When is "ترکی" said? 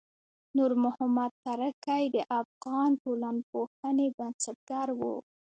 1.45-2.03